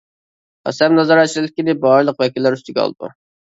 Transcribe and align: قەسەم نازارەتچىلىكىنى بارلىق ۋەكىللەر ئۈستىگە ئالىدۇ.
قەسەم 0.69 0.95
نازارەتچىلىكىنى 0.99 1.77
بارلىق 1.85 2.19
ۋەكىللەر 2.27 2.61
ئۈستىگە 2.61 2.85
ئالىدۇ. 2.89 3.15